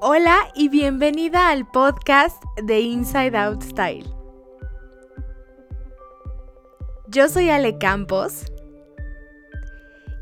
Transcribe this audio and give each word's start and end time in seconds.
Hola 0.00 0.38
y 0.54 0.68
bienvenida 0.68 1.48
al 1.48 1.66
podcast 1.66 2.40
de 2.62 2.78
Inside 2.78 3.36
Out 3.36 3.62
Style. 3.64 4.08
Yo 7.08 7.28
soy 7.28 7.50
Ale 7.50 7.78
Campos 7.78 8.44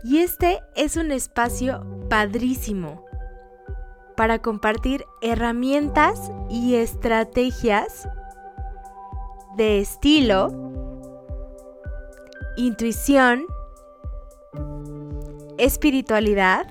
y 0.03 0.21
este 0.21 0.61
es 0.77 0.97
un 0.97 1.13
espacio 1.13 1.85
padrísimo 2.09 3.05
para 4.17 4.39
compartir 4.41 5.05
herramientas 5.21 6.33
y 6.49 6.77
estrategias 6.77 8.09
de 9.59 9.81
estilo, 9.81 10.73
intuición, 12.57 13.45
espiritualidad, 15.59 16.67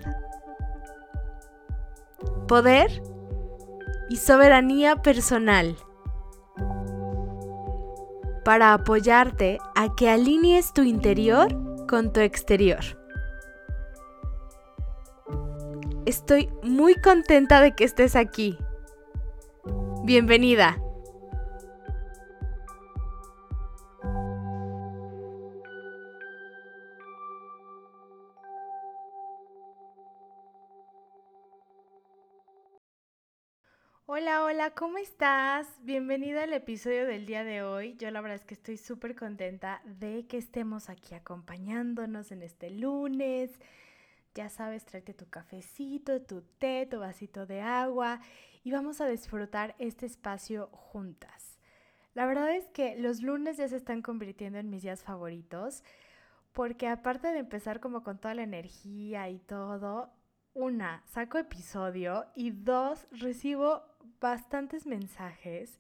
poder 2.47 3.03
y 4.09 4.17
soberanía 4.17 4.97
personal 4.97 5.75
para 8.43 8.73
apoyarte 8.73 9.57
a 9.75 9.95
que 9.95 10.09
alinees 10.09 10.71
tu 10.73 10.83
interior 10.83 11.47
con 11.87 12.13
tu 12.13 12.19
exterior. 12.19 12.79
Estoy 16.05 16.49
muy 16.61 16.93
contenta 16.95 17.61
de 17.61 17.73
que 17.73 17.83
estés 17.83 18.15
aquí. 18.15 18.57
Bienvenida. 20.03 20.77
Hola, 34.37 34.71
¿cómo 34.71 34.97
estás? 34.97 35.65
Bienvenida 35.83 36.43
al 36.43 36.51
episodio 36.51 37.05
del 37.05 37.25
día 37.25 37.45
de 37.45 37.63
hoy. 37.63 37.95
Yo 37.95 38.11
la 38.11 38.19
verdad 38.19 38.35
es 38.35 38.43
que 38.43 38.55
estoy 38.55 38.75
súper 38.75 39.15
contenta 39.15 39.81
de 39.85 40.27
que 40.27 40.37
estemos 40.37 40.89
aquí 40.89 41.15
acompañándonos 41.15 42.31
en 42.31 42.41
este 42.41 42.69
lunes. 42.69 43.51
Ya 44.33 44.49
sabes, 44.49 44.83
tráete 44.83 45.13
tu 45.13 45.29
cafecito, 45.29 46.21
tu 46.21 46.41
té, 46.41 46.85
tu 46.85 46.99
vasito 46.99 47.45
de 47.45 47.61
agua 47.61 48.19
y 48.63 48.71
vamos 48.71 48.99
a 48.99 49.07
disfrutar 49.07 49.73
este 49.79 50.05
espacio 50.05 50.67
juntas. 50.67 51.57
La 52.13 52.25
verdad 52.25 52.53
es 52.53 52.67
que 52.67 52.97
los 52.97 53.21
lunes 53.21 53.55
ya 53.55 53.69
se 53.69 53.77
están 53.77 54.01
convirtiendo 54.01 54.59
en 54.59 54.69
mis 54.69 54.83
días 54.83 55.01
favoritos 55.01 55.83
porque 56.51 56.89
aparte 56.89 57.31
de 57.31 57.39
empezar 57.39 57.79
como 57.79 58.03
con 58.03 58.17
toda 58.17 58.33
la 58.33 58.43
energía 58.43 59.29
y 59.29 59.39
todo, 59.39 60.11
una, 60.53 61.03
saco 61.05 61.37
episodio 61.37 62.25
y 62.35 62.51
dos, 62.51 63.07
recibo 63.11 63.94
bastantes 64.19 64.85
mensajes 64.85 65.79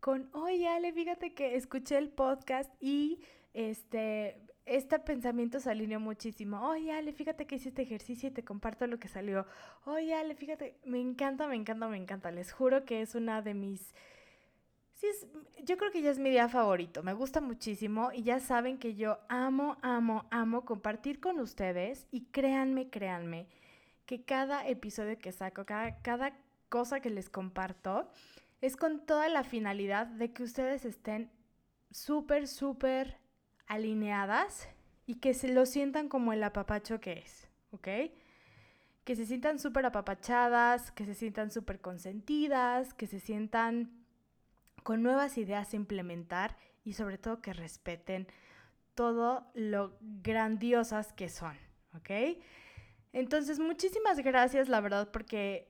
con, 0.00 0.28
oye 0.34 0.68
Ale, 0.68 0.92
fíjate 0.92 1.34
que 1.34 1.56
escuché 1.56 1.98
el 1.98 2.10
podcast 2.10 2.70
y 2.80 3.20
este, 3.54 4.40
este 4.66 4.98
pensamiento 4.98 5.60
se 5.60 5.70
alineó 5.70 6.00
muchísimo. 6.00 6.68
Oye 6.68 6.92
Ale, 6.92 7.12
fíjate 7.12 7.46
que 7.46 7.56
hiciste 7.56 7.82
ejercicio 7.82 8.28
y 8.28 8.32
te 8.32 8.44
comparto 8.44 8.86
lo 8.86 8.98
que 8.98 9.08
salió. 9.08 9.46
Oye 9.84 10.14
Ale, 10.14 10.34
fíjate, 10.34 10.76
me 10.84 11.00
encanta, 11.00 11.46
me 11.48 11.56
encanta, 11.56 11.88
me 11.88 11.96
encanta. 11.96 12.30
Les 12.30 12.52
juro 12.52 12.84
que 12.84 13.00
es 13.00 13.14
una 13.14 13.42
de 13.42 13.54
mis... 13.54 13.94
Sí, 14.94 15.06
es, 15.08 15.26
yo 15.64 15.76
creo 15.76 15.90
que 15.90 16.02
ya 16.02 16.10
es 16.10 16.18
mi 16.18 16.30
día 16.30 16.48
favorito, 16.48 17.02
me 17.02 17.12
gusta 17.12 17.42
muchísimo 17.42 18.12
y 18.14 18.22
ya 18.22 18.40
saben 18.40 18.78
que 18.78 18.94
yo 18.94 19.18
amo, 19.28 19.76
amo, 19.82 20.24
amo 20.30 20.64
compartir 20.64 21.20
con 21.20 21.38
ustedes 21.38 22.06
y 22.10 22.26
créanme, 22.26 22.88
créanme, 22.88 23.46
que 24.06 24.24
cada 24.24 24.66
episodio 24.66 25.18
que 25.18 25.32
saco, 25.32 25.66
cada, 25.66 26.00
cada 26.00 26.32
cosa 26.68 27.00
que 27.00 27.10
les 27.10 27.28
comparto 27.28 28.08
es 28.60 28.76
con 28.76 29.04
toda 29.04 29.28
la 29.28 29.44
finalidad 29.44 30.06
de 30.06 30.32
que 30.32 30.42
ustedes 30.42 30.84
estén 30.84 31.30
súper, 31.90 32.48
súper 32.48 33.18
alineadas 33.66 34.68
y 35.06 35.16
que 35.16 35.34
se 35.34 35.48
lo 35.48 35.66
sientan 35.66 36.08
como 36.08 36.32
el 36.32 36.42
apapacho 36.42 37.00
que 37.00 37.12
es, 37.14 37.48
¿ok? 37.70 37.88
Que 39.04 39.16
se 39.16 39.26
sientan 39.26 39.58
súper 39.58 39.86
apapachadas, 39.86 40.90
que 40.90 41.04
se 41.04 41.14
sientan 41.14 41.50
súper 41.50 41.80
consentidas, 41.80 42.94
que 42.94 43.06
se 43.06 43.20
sientan 43.20 44.04
con 44.82 45.02
nuevas 45.02 45.38
ideas 45.38 45.72
a 45.72 45.76
implementar 45.76 46.56
y 46.84 46.94
sobre 46.94 47.18
todo 47.18 47.40
que 47.40 47.52
respeten 47.52 48.26
todo 48.94 49.50
lo 49.54 49.96
grandiosas 50.00 51.12
que 51.12 51.28
son, 51.28 51.56
¿ok? 51.94 52.38
Entonces, 53.12 53.58
muchísimas 53.58 54.18
gracias, 54.18 54.68
la 54.68 54.80
verdad, 54.80 55.10
porque 55.10 55.68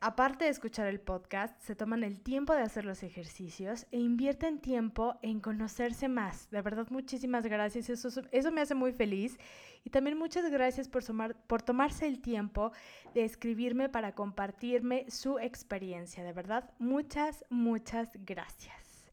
aparte 0.00 0.44
de 0.44 0.50
escuchar 0.50 0.86
el 0.86 1.00
podcast, 1.00 1.58
se 1.60 1.74
toman 1.74 2.04
el 2.04 2.20
tiempo 2.20 2.54
de 2.54 2.62
hacer 2.62 2.84
los 2.84 3.02
ejercicios 3.02 3.86
e 3.90 3.98
invierten 3.98 4.60
tiempo 4.60 5.18
en 5.22 5.40
conocerse 5.40 6.08
más. 6.08 6.50
De 6.50 6.62
verdad, 6.62 6.86
muchísimas 6.90 7.46
gracias. 7.46 7.88
Eso, 7.90 8.08
eso 8.30 8.52
me 8.52 8.60
hace 8.60 8.74
muy 8.74 8.92
feliz. 8.92 9.38
Y 9.84 9.90
también 9.90 10.18
muchas 10.18 10.50
gracias 10.50 10.88
por, 10.88 11.02
por 11.46 11.62
tomarse 11.62 12.06
el 12.06 12.20
tiempo 12.20 12.72
de 13.14 13.24
escribirme 13.24 13.88
para 13.88 14.14
compartirme 14.14 15.10
su 15.10 15.38
experiencia. 15.38 16.24
De 16.24 16.32
verdad, 16.32 16.70
muchas, 16.78 17.44
muchas 17.48 18.10
gracias. 18.24 19.10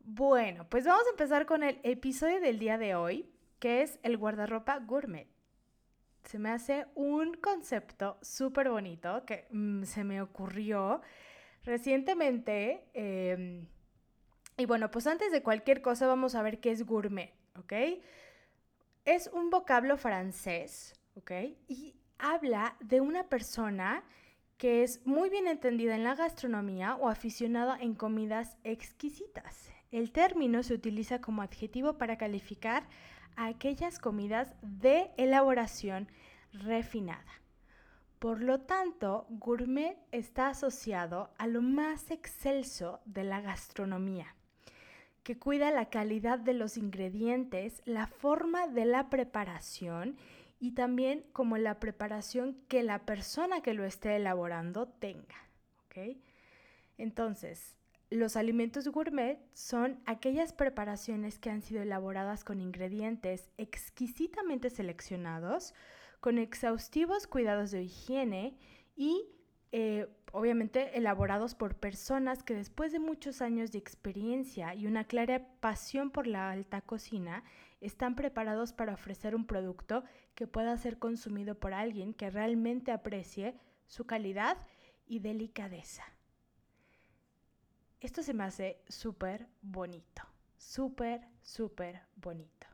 Bueno, 0.00 0.66
pues 0.68 0.84
vamos 0.84 1.06
a 1.06 1.10
empezar 1.10 1.46
con 1.46 1.62
el 1.62 1.78
episodio 1.82 2.40
del 2.40 2.58
día 2.58 2.78
de 2.78 2.94
hoy, 2.94 3.30
que 3.58 3.82
es 3.82 3.98
el 4.02 4.16
guardarropa 4.16 4.78
gourmet 4.78 5.28
se 6.24 6.38
me 6.38 6.50
hace 6.50 6.86
un 6.94 7.34
concepto 7.34 8.18
súper 8.22 8.70
bonito 8.70 9.24
que 9.24 9.46
mm, 9.50 9.84
se 9.84 10.04
me 10.04 10.22
ocurrió 10.22 11.00
recientemente. 11.64 12.84
Em, 12.94 13.66
y 14.56 14.66
bueno, 14.66 14.90
pues 14.90 15.06
antes 15.06 15.32
de 15.32 15.42
cualquier 15.42 15.82
cosa 15.82 16.06
vamos 16.06 16.34
a 16.34 16.42
ver 16.42 16.60
qué 16.60 16.70
es 16.70 16.84
gourmet, 16.84 17.32
¿ok? 17.58 17.72
Es 19.04 19.30
un 19.32 19.50
vocablo 19.50 19.96
francés, 19.96 20.94
¿ok? 21.14 21.32
Y 21.68 21.96
habla 22.18 22.76
de 22.80 23.00
una 23.00 23.28
persona 23.28 24.04
que 24.58 24.82
es 24.82 25.04
muy 25.06 25.30
bien 25.30 25.46
entendida 25.46 25.94
en 25.94 26.04
la 26.04 26.14
gastronomía 26.14 26.96
o 26.96 27.08
aficionada 27.08 27.78
en 27.80 27.94
comidas 27.94 28.58
exquisitas. 28.62 29.70
El 29.90 30.12
término 30.12 30.62
se 30.62 30.74
utiliza 30.74 31.20
como 31.20 31.40
adjetivo 31.40 31.96
para 31.96 32.18
calificar 32.18 32.86
aquellas 33.36 33.98
comidas 33.98 34.54
de 34.62 35.10
elaboración 35.16 36.08
refinada. 36.52 37.40
Por 38.18 38.42
lo 38.42 38.60
tanto, 38.60 39.26
gourmet 39.30 39.96
está 40.12 40.48
asociado 40.48 41.30
a 41.38 41.46
lo 41.46 41.62
más 41.62 42.10
excelso 42.10 43.00
de 43.06 43.24
la 43.24 43.40
gastronomía, 43.40 44.34
que 45.22 45.38
cuida 45.38 45.70
la 45.70 45.88
calidad 45.90 46.38
de 46.38 46.54
los 46.54 46.76
ingredientes, 46.76 47.82
la 47.86 48.06
forma 48.06 48.66
de 48.66 48.84
la 48.84 49.08
preparación 49.08 50.18
y 50.58 50.72
también 50.72 51.24
como 51.32 51.56
la 51.56 51.80
preparación 51.80 52.58
que 52.68 52.82
la 52.82 53.06
persona 53.06 53.62
que 53.62 53.72
lo 53.72 53.84
esté 53.84 54.16
elaborando 54.16 54.86
tenga. 54.86 55.36
Entonces, 56.98 57.76
los 58.10 58.36
alimentos 58.36 58.88
gourmet 58.88 59.38
son 59.54 60.00
aquellas 60.04 60.52
preparaciones 60.52 61.38
que 61.38 61.50
han 61.50 61.62
sido 61.62 61.82
elaboradas 61.82 62.44
con 62.44 62.60
ingredientes 62.60 63.50
exquisitamente 63.56 64.68
seleccionados, 64.68 65.74
con 66.20 66.38
exhaustivos 66.38 67.28
cuidados 67.28 67.70
de 67.70 67.84
higiene 67.84 68.58
y 68.96 69.28
eh, 69.72 70.08
obviamente 70.32 70.98
elaborados 70.98 71.54
por 71.54 71.76
personas 71.76 72.42
que 72.42 72.54
después 72.54 72.90
de 72.90 72.98
muchos 72.98 73.40
años 73.40 73.70
de 73.70 73.78
experiencia 73.78 74.74
y 74.74 74.86
una 74.86 75.04
clara 75.04 75.46
pasión 75.60 76.10
por 76.10 76.26
la 76.26 76.50
alta 76.50 76.80
cocina, 76.80 77.44
están 77.80 78.16
preparados 78.16 78.72
para 78.72 78.92
ofrecer 78.92 79.34
un 79.34 79.46
producto 79.46 80.04
que 80.34 80.48
pueda 80.48 80.76
ser 80.76 80.98
consumido 80.98 81.54
por 81.54 81.72
alguien 81.72 82.12
que 82.12 82.28
realmente 82.28 82.90
aprecie 82.90 83.54
su 83.86 84.04
calidad 84.04 84.58
y 85.06 85.20
delicadeza. 85.20 86.04
Esto 88.00 88.22
se 88.22 88.32
me 88.32 88.44
hace 88.44 88.82
súper 88.88 89.46
bonito, 89.60 90.22
súper, 90.56 91.20
súper 91.42 92.00
bonito. 92.16 92.66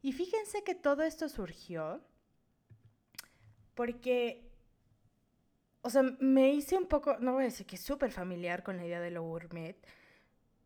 Y 0.00 0.12
fíjense 0.12 0.64
que 0.64 0.74
todo 0.74 1.02
esto 1.02 1.28
surgió 1.28 2.00
porque, 3.74 4.50
o 5.82 5.90
sea, 5.90 6.02
me 6.02 6.50
hice 6.50 6.78
un 6.78 6.86
poco, 6.86 7.18
no 7.20 7.34
voy 7.34 7.42
a 7.42 7.46
decir 7.46 7.66
que 7.66 7.76
súper 7.76 8.10
familiar 8.10 8.62
con 8.62 8.78
la 8.78 8.86
idea 8.86 9.00
de 9.00 9.10
lo 9.10 9.22
gourmet, 9.22 9.76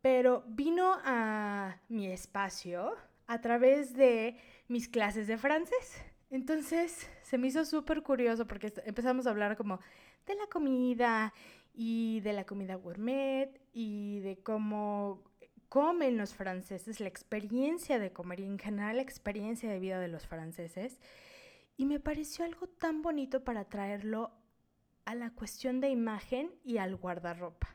pero 0.00 0.44
vino 0.46 0.96
a 1.04 1.80
mi 1.88 2.06
espacio 2.06 2.94
a 3.26 3.40
través 3.40 3.94
de 3.94 4.36
mis 4.68 4.88
clases 4.88 5.26
de 5.26 5.38
francés. 5.38 6.02
Entonces 6.30 7.08
se 7.22 7.36
me 7.36 7.48
hizo 7.48 7.64
súper 7.64 8.02
curioso 8.02 8.46
porque 8.46 8.72
empezamos 8.84 9.26
a 9.26 9.30
hablar 9.30 9.56
como 9.56 9.80
de 10.26 10.34
la 10.36 10.46
comida 10.46 11.34
y 11.74 12.20
de 12.20 12.32
la 12.32 12.44
comida 12.44 12.76
gourmet 12.76 13.61
y 13.72 14.20
de 14.20 14.38
cómo 14.42 15.22
comen 15.68 16.18
los 16.18 16.34
franceses, 16.34 17.00
la 17.00 17.08
experiencia 17.08 17.98
de 17.98 18.12
comer 18.12 18.40
y 18.40 18.44
en 18.44 18.58
general 18.58 18.96
la 18.96 19.02
experiencia 19.02 19.70
de 19.70 19.80
vida 19.80 19.98
de 19.98 20.08
los 20.08 20.26
franceses. 20.26 21.00
Y 21.76 21.86
me 21.86 21.98
pareció 21.98 22.44
algo 22.44 22.66
tan 22.66 23.00
bonito 23.00 23.42
para 23.42 23.64
traerlo 23.64 24.32
a 25.04 25.14
la 25.14 25.30
cuestión 25.30 25.80
de 25.80 25.88
imagen 25.88 26.54
y 26.62 26.76
al 26.76 26.96
guardarropa. 26.96 27.74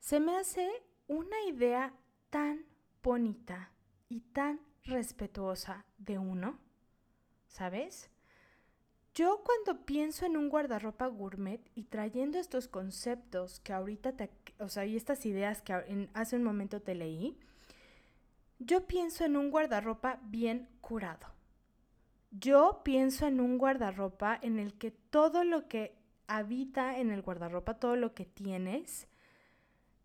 Se 0.00 0.20
me 0.20 0.36
hace 0.36 0.68
una 1.06 1.40
idea 1.44 1.94
tan 2.30 2.64
bonita 3.02 3.70
y 4.08 4.20
tan 4.20 4.60
respetuosa 4.84 5.84
de 5.98 6.18
uno, 6.18 6.58
¿sabes? 7.46 8.10
Yo 9.18 9.42
cuando 9.42 9.84
pienso 9.84 10.26
en 10.26 10.36
un 10.36 10.48
guardarropa 10.48 11.08
gourmet 11.08 11.60
y 11.74 11.82
trayendo 11.82 12.38
estos 12.38 12.68
conceptos 12.68 13.58
que 13.58 13.72
ahorita 13.72 14.12
te, 14.12 14.30
o 14.60 14.68
sea, 14.68 14.86
y 14.86 14.94
estas 14.94 15.26
ideas 15.26 15.60
que 15.60 16.06
hace 16.14 16.36
un 16.36 16.44
momento 16.44 16.80
te 16.80 16.94
leí, 16.94 17.36
yo 18.60 18.86
pienso 18.86 19.24
en 19.24 19.36
un 19.36 19.50
guardarropa 19.50 20.20
bien 20.22 20.68
curado. 20.80 21.26
Yo 22.30 22.82
pienso 22.84 23.26
en 23.26 23.40
un 23.40 23.58
guardarropa 23.58 24.38
en 24.40 24.60
el 24.60 24.74
que 24.74 24.92
todo 24.92 25.42
lo 25.42 25.66
que 25.66 25.96
habita 26.28 26.96
en 27.00 27.10
el 27.10 27.22
guardarropa, 27.22 27.74
todo 27.74 27.96
lo 27.96 28.14
que 28.14 28.24
tienes, 28.24 29.08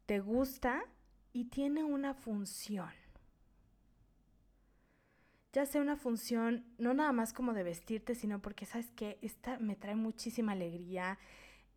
te 0.07 0.21
gusta 0.21 0.85
y 1.33 1.45
tiene 1.45 1.83
una 1.83 2.15
función 2.15 3.02
ya 5.53 5.67
sea 5.67 5.81
una 5.81 5.95
función, 5.95 6.65
no 6.79 6.95
nada 6.95 7.11
más 7.11 7.31
como 7.31 7.53
de 7.53 7.63
vestirte, 7.63 8.15
sino 8.15 8.41
porque, 8.41 8.65
¿sabes 8.65 8.89
que 8.91 9.19
Esta 9.21 9.59
me 9.59 9.75
trae 9.75 9.95
muchísima 9.95 10.53
alegría. 10.53 11.19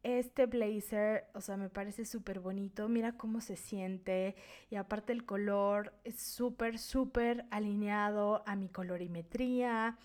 Este 0.02 0.46
blazer, 0.46 1.26
o 1.34 1.40
sea, 1.42 1.58
me 1.58 1.68
parece 1.68 2.06
súper 2.06 2.40
bonito. 2.40 2.88
Mira 2.88 3.18
cómo 3.18 3.40
se 3.42 3.56
siente. 3.56 4.34
Y 4.70 4.76
aparte 4.76 5.12
el 5.12 5.26
color 5.26 5.92
es 6.04 6.20
súper, 6.20 6.78
súper 6.78 7.44
alineado 7.50 8.42
a 8.46 8.56
mi 8.56 8.68
colorimetría. 8.68 9.98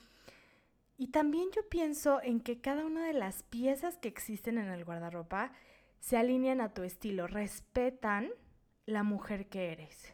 Y 0.98 1.08
también 1.08 1.50
yo 1.56 1.68
pienso 1.70 2.22
en 2.22 2.42
que 2.42 2.60
cada 2.60 2.86
una 2.86 3.06
de 3.08 3.14
las 3.14 3.44
piezas 3.44 3.98
que 3.98 4.10
existen 4.10 4.58
en 4.58 4.70
el 4.70 4.84
guardarropa 4.84 5.54
se 6.00 6.18
alinean 6.18 6.62
a 6.62 6.74
tu 6.74 6.84
estilo, 6.84 7.28
respetan 7.28 8.32
la 8.86 9.04
mujer 9.04 9.48
que 9.48 9.72
eres. 9.72 10.14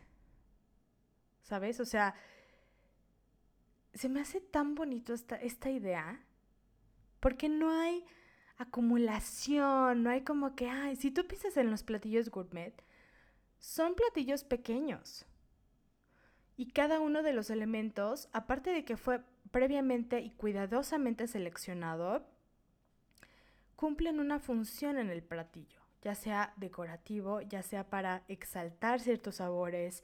¿Sabes? 1.41 1.79
O 1.79 1.85
sea, 1.85 2.13
se 3.97 4.09
me 4.09 4.21
hace 4.21 4.41
tan 4.41 4.75
bonito 4.75 5.13
esta, 5.13 5.35
esta 5.37 5.69
idea, 5.69 6.21
porque 7.19 7.49
no 7.49 7.71
hay 7.71 8.05
acumulación, 8.57 10.03
no 10.03 10.09
hay 10.09 10.21
como 10.21 10.55
que, 10.55 10.69
ay, 10.69 10.95
si 10.95 11.11
tú 11.11 11.25
piensas 11.27 11.57
en 11.57 11.71
los 11.71 11.83
platillos 11.83 12.29
gourmet, 12.29 12.83
son 13.59 13.95
platillos 13.95 14.43
pequeños. 14.43 15.25
Y 16.55 16.71
cada 16.71 16.99
uno 16.99 17.21
de 17.21 17.33
los 17.33 17.49
elementos, 17.49 18.29
aparte 18.33 18.71
de 18.71 18.83
que 18.83 18.97
fue 18.97 19.21
previamente 19.51 20.21
y 20.21 20.31
cuidadosamente 20.31 21.27
seleccionado, 21.27 22.27
cumplen 23.75 24.19
una 24.19 24.39
función 24.39 24.97
en 24.97 25.09
el 25.09 25.23
platillo, 25.23 25.81
ya 26.01 26.15
sea 26.15 26.53
decorativo, 26.57 27.41
ya 27.41 27.61
sea 27.61 27.89
para 27.89 28.23
exaltar 28.27 28.99
ciertos 28.99 29.35
sabores, 29.35 30.03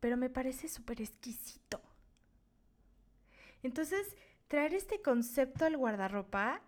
pero 0.00 0.16
me 0.16 0.30
parece 0.30 0.68
súper 0.68 1.02
exquisito. 1.02 1.82
Entonces, 3.62 4.16
traer 4.48 4.74
este 4.74 5.02
concepto 5.02 5.64
al 5.64 5.76
guardarropa, 5.76 6.62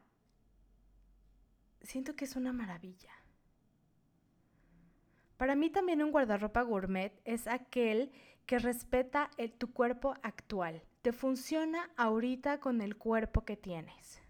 siento 1.82 2.14
que 2.14 2.24
es 2.24 2.36
una 2.36 2.52
maravilla. 2.52 3.12
Para 5.36 5.56
mí 5.56 5.70
también 5.70 6.02
un 6.02 6.12
guardarropa 6.12 6.62
gourmet 6.62 7.20
es 7.24 7.48
aquel 7.48 8.12
que 8.46 8.58
respeta 8.58 9.30
tu 9.58 9.72
cuerpo 9.72 10.14
actual. 10.22 10.82
Te 11.02 11.12
funciona 11.12 11.90
ahorita 11.96 12.60
con 12.60 12.80
el 12.80 12.96
cuerpo 12.96 13.44
que 13.44 13.56
tienes. 13.56 14.22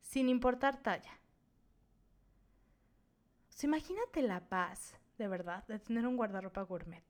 Sin 0.00 0.28
importar 0.28 0.82
talla. 0.82 1.20
imagínate 3.62 4.22
la 4.22 4.40
paz, 4.48 4.98
de 5.18 5.28
verdad, 5.28 5.64
de 5.68 5.78
tener 5.78 6.06
un 6.06 6.16
guardarropa 6.16 6.62
gourmet. 6.62 7.04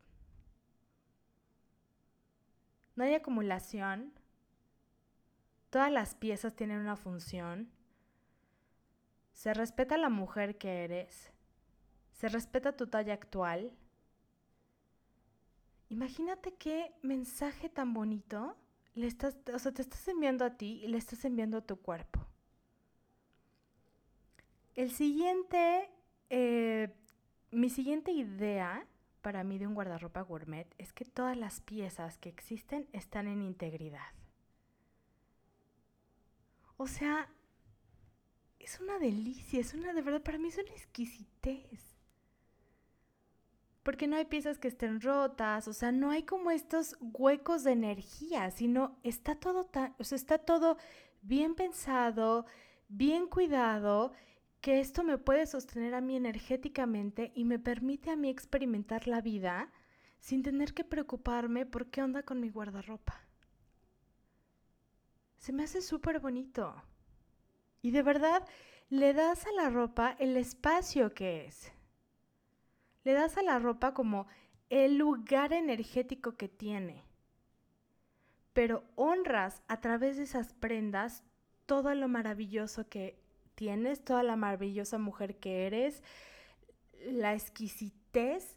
No 2.98 3.04
hay 3.04 3.14
acumulación. 3.14 4.12
Todas 5.70 5.92
las 5.92 6.16
piezas 6.16 6.56
tienen 6.56 6.80
una 6.80 6.96
función. 6.96 7.70
Se 9.32 9.54
respeta 9.54 9.96
la 9.96 10.08
mujer 10.08 10.58
que 10.58 10.82
eres. 10.82 11.32
Se 12.10 12.28
respeta 12.28 12.76
tu 12.76 12.88
talla 12.88 13.14
actual. 13.14 13.70
Imagínate 15.90 16.54
qué 16.54 16.92
mensaje 17.02 17.68
tan 17.68 17.94
bonito 17.94 18.56
le 18.96 19.06
estás, 19.06 19.38
o 19.54 19.60
sea, 19.60 19.70
te 19.70 19.82
estás 19.82 20.08
enviando 20.08 20.44
a 20.44 20.56
ti 20.56 20.80
y 20.82 20.88
le 20.88 20.98
estás 20.98 21.24
enviando 21.24 21.58
a 21.58 21.62
tu 21.64 21.76
cuerpo. 21.76 22.26
El 24.74 24.90
siguiente, 24.90 25.88
eh, 26.30 26.92
mi 27.52 27.70
siguiente 27.70 28.10
idea 28.10 28.84
para 29.28 29.44
mí 29.44 29.58
de 29.58 29.66
un 29.66 29.74
guardarropa 29.74 30.22
gourmet 30.22 30.74
es 30.78 30.94
que 30.94 31.04
todas 31.04 31.36
las 31.36 31.60
piezas 31.60 32.16
que 32.16 32.30
existen 32.30 32.88
están 32.94 33.28
en 33.28 33.42
integridad. 33.42 34.14
O 36.78 36.86
sea, 36.86 37.28
es 38.58 38.80
una 38.80 38.98
delicia, 38.98 39.60
es 39.60 39.74
una 39.74 39.92
de 39.92 40.00
verdad, 40.00 40.22
para 40.22 40.38
mí 40.38 40.48
es 40.48 40.56
una 40.56 40.70
exquisitez. 40.70 41.98
Porque 43.82 44.06
no 44.06 44.16
hay 44.16 44.24
piezas 44.24 44.58
que 44.58 44.68
estén 44.68 45.02
rotas, 45.02 45.68
o 45.68 45.74
sea, 45.74 45.92
no 45.92 46.10
hay 46.10 46.22
como 46.22 46.50
estos 46.50 46.96
huecos 46.98 47.64
de 47.64 47.72
energía, 47.72 48.50
sino 48.50 48.96
está 49.02 49.34
todo 49.34 49.64
tan, 49.64 49.94
o 49.98 50.04
sea, 50.04 50.16
está 50.16 50.38
todo 50.38 50.78
bien 51.20 51.54
pensado, 51.54 52.46
bien 52.88 53.26
cuidado 53.26 54.14
que 54.60 54.80
esto 54.80 55.04
me 55.04 55.18
puede 55.18 55.46
sostener 55.46 55.94
a 55.94 56.00
mí 56.00 56.16
energéticamente 56.16 57.32
y 57.34 57.44
me 57.44 57.58
permite 57.58 58.10
a 58.10 58.16
mí 58.16 58.28
experimentar 58.28 59.06
la 59.06 59.20
vida 59.20 59.70
sin 60.18 60.42
tener 60.42 60.74
que 60.74 60.84
preocuparme 60.84 61.64
por 61.64 61.90
qué 61.90 62.02
onda 62.02 62.22
con 62.24 62.40
mi 62.40 62.50
guardarropa. 62.50 63.20
Se 65.38 65.52
me 65.52 65.62
hace 65.62 65.80
súper 65.80 66.18
bonito. 66.18 66.74
Y 67.82 67.92
de 67.92 68.02
verdad, 68.02 68.44
le 68.88 69.12
das 69.12 69.46
a 69.46 69.52
la 69.52 69.70
ropa 69.70 70.16
el 70.18 70.36
espacio 70.36 71.14
que 71.14 71.46
es. 71.46 71.72
Le 73.04 73.12
das 73.12 73.38
a 73.38 73.42
la 73.42 73.58
ropa 73.60 73.94
como 73.94 74.26
el 74.68 74.98
lugar 74.98 75.52
energético 75.52 76.36
que 76.36 76.48
tiene. 76.48 77.04
Pero 78.52 78.82
honras 78.96 79.62
a 79.68 79.80
través 79.80 80.16
de 80.16 80.24
esas 80.24 80.52
prendas 80.52 81.22
todo 81.66 81.94
lo 81.94 82.08
maravilloso 82.08 82.88
que 82.88 83.22
tienes, 83.58 84.04
toda 84.04 84.22
la 84.22 84.36
maravillosa 84.36 84.98
mujer 84.98 85.40
que 85.40 85.66
eres, 85.66 86.04
la 87.10 87.34
exquisitez 87.34 88.56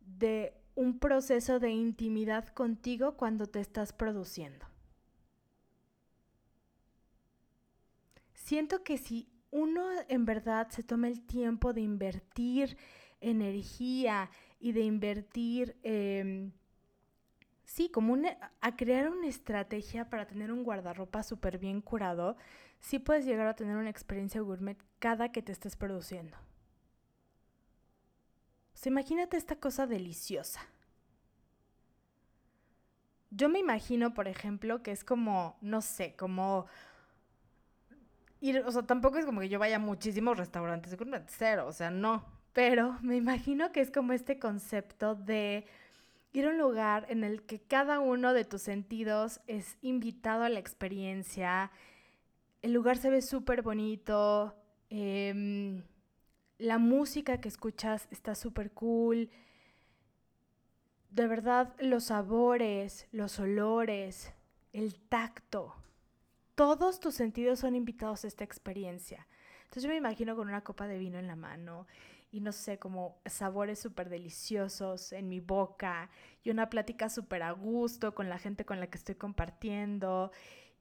de 0.00 0.52
un 0.74 0.98
proceso 0.98 1.60
de 1.60 1.70
intimidad 1.70 2.48
contigo 2.48 3.16
cuando 3.16 3.46
te 3.46 3.60
estás 3.60 3.92
produciendo. 3.92 4.66
Siento 8.32 8.82
que 8.82 8.98
si 8.98 9.28
uno 9.52 9.88
en 10.08 10.24
verdad 10.24 10.68
se 10.70 10.82
toma 10.82 11.06
el 11.06 11.24
tiempo 11.24 11.72
de 11.72 11.82
invertir 11.82 12.76
energía 13.20 14.28
y 14.58 14.72
de 14.72 14.80
invertir, 14.80 15.76
em, 15.84 16.50
sí, 17.62 17.88
como 17.88 18.18
a 18.60 18.76
crear 18.76 19.08
una 19.08 19.28
estrategia 19.28 20.10
para 20.10 20.26
tener 20.26 20.50
un 20.50 20.64
guardarropa 20.64 21.22
súper 21.22 21.58
bien 21.58 21.80
curado, 21.80 22.36
sí 22.84 22.98
puedes 22.98 23.24
llegar 23.24 23.46
a 23.46 23.56
tener 23.56 23.76
una 23.76 23.88
experiencia 23.88 24.42
gourmet 24.42 24.76
cada 24.98 25.32
que 25.32 25.40
te 25.40 25.52
estés 25.52 25.74
produciendo. 25.74 26.36
O 28.74 28.88
imagínate 28.88 29.38
esta 29.38 29.56
cosa 29.56 29.86
deliciosa. 29.86 30.60
Yo 33.30 33.48
me 33.48 33.58
imagino, 33.58 34.12
por 34.12 34.28
ejemplo, 34.28 34.82
que 34.82 34.92
es 34.92 35.02
como, 35.02 35.56
no 35.62 35.80
sé, 35.80 36.14
como 36.14 36.66
ir, 38.40 38.58
o 38.58 38.70
sea, 38.70 38.82
tampoco 38.82 39.16
es 39.16 39.24
como 39.24 39.40
que 39.40 39.48
yo 39.48 39.58
vaya 39.58 39.76
a 39.76 39.78
muchísimos 39.78 40.36
restaurantes 40.36 40.94
gourmet, 40.94 41.24
cero, 41.28 41.64
o 41.66 41.72
sea, 41.72 41.90
no. 41.90 42.26
Pero 42.52 42.98
me 43.02 43.16
imagino 43.16 43.72
que 43.72 43.80
es 43.80 43.90
como 43.90 44.12
este 44.12 44.38
concepto 44.38 45.14
de 45.14 45.64
ir 46.34 46.44
a 46.44 46.50
un 46.50 46.58
lugar 46.58 47.06
en 47.08 47.24
el 47.24 47.42
que 47.44 47.60
cada 47.60 48.00
uno 48.00 48.34
de 48.34 48.44
tus 48.44 48.60
sentidos 48.60 49.40
es 49.46 49.78
invitado 49.80 50.42
a 50.42 50.50
la 50.50 50.60
experiencia, 50.60 51.70
el 52.64 52.72
lugar 52.72 52.96
se 52.96 53.10
ve 53.10 53.20
súper 53.20 53.60
bonito, 53.60 54.56
em, 54.88 55.82
la 56.56 56.78
música 56.78 57.38
que 57.38 57.48
escuchas 57.48 58.08
está 58.10 58.34
súper 58.34 58.72
cool, 58.72 59.28
de 61.10 61.26
verdad 61.26 61.74
los 61.78 62.04
sabores, 62.04 63.06
los 63.12 63.38
olores, 63.38 64.32
el 64.72 64.98
tacto, 64.98 65.74
todos 66.54 67.00
tus 67.00 67.14
sentidos 67.14 67.58
son 67.58 67.74
invitados 67.74 68.24
a 68.24 68.28
esta 68.28 68.44
experiencia. 68.44 69.28
Entonces 69.64 69.82
yo 69.82 69.90
me 69.90 69.96
imagino 69.96 70.34
con 70.34 70.48
una 70.48 70.64
copa 70.64 70.86
de 70.86 70.96
vino 70.96 71.18
en 71.18 71.26
la 71.26 71.36
mano 71.36 71.86
y 72.32 72.40
no 72.40 72.52
sé, 72.52 72.78
como 72.78 73.18
sabores 73.26 73.78
súper 73.78 74.08
deliciosos 74.08 75.12
en 75.12 75.28
mi 75.28 75.40
boca 75.40 76.08
y 76.42 76.50
una 76.50 76.70
plática 76.70 77.10
súper 77.10 77.42
a 77.42 77.50
gusto 77.50 78.14
con 78.14 78.30
la 78.30 78.38
gente 78.38 78.64
con 78.64 78.80
la 78.80 78.86
que 78.86 78.96
estoy 78.96 79.16
compartiendo 79.16 80.32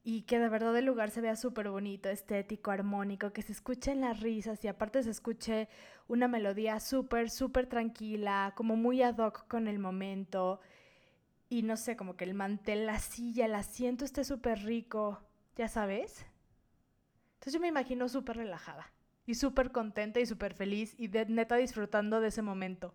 y 0.05 0.23
que 0.23 0.37
de 0.37 0.49
verdad 0.49 0.75
el 0.77 0.85
lugar 0.85 1.11
se 1.11 1.21
vea 1.21 1.37
súper 1.37 1.69
bonito, 1.69 2.09
estético, 2.09 2.71
armónico, 2.71 3.31
que 3.31 3.41
se 3.41 3.53
escuchen 3.53 4.01
las 4.01 4.19
risas 4.19 4.63
y 4.65 4.67
aparte 4.67 5.01
se 5.01 5.11
escuche 5.11 5.69
una 6.09 6.27
melodía 6.27 6.81
súper, 6.81 7.29
súper 7.29 7.67
tranquila, 7.67 8.53
como 8.55 8.75
muy 8.75 9.01
ad 9.01 9.17
hoc 9.17 9.47
con 9.47 9.67
el 9.69 9.79
momento. 9.79 10.59
Y 11.47 11.63
no 11.63 11.77
sé, 11.77 11.95
como 11.95 12.17
que 12.17 12.25
el 12.25 12.33
mantel, 12.33 12.85
la 12.85 12.99
silla, 12.99 13.45
el 13.45 13.55
asiento 13.55 14.03
esté 14.03 14.25
súper 14.25 14.63
rico, 14.63 15.21
ya 15.55 15.69
sabes. 15.69 16.25
Entonces 17.35 17.53
yo 17.53 17.61
me 17.61 17.67
imagino 17.69 18.09
súper 18.09 18.37
relajada 18.37 18.91
y 19.25 19.35
súper 19.35 19.71
contenta 19.71 20.19
y 20.19 20.25
súper 20.25 20.53
feliz 20.53 20.95
y 20.97 21.07
neta 21.07 21.55
disfrutando 21.55 22.19
de 22.19 22.27
ese 22.27 22.41
momento. 22.41 22.93